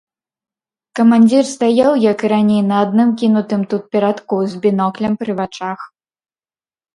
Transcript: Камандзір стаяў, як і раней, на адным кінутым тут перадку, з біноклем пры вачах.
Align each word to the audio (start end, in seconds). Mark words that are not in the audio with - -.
Камандзір 0.99 1.43
стаяў, 1.55 1.89
як 2.11 2.19
і 2.25 2.31
раней, 2.33 2.61
на 2.69 2.75
адным 2.85 3.09
кінутым 3.23 3.61
тут 3.75 3.83
перадку, 3.97 4.35
з 4.55 4.63
біноклем 4.65 5.13
пры 5.21 5.31
вачах. 5.43 5.79